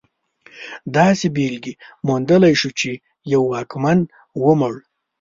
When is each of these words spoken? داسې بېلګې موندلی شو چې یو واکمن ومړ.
داسې 0.97 1.25
بېلګې 1.35 1.73
موندلی 2.07 2.53
شو 2.61 2.69
چې 2.79 2.91
یو 3.33 3.41
واکمن 3.51 3.99
ومړ. 4.45 4.73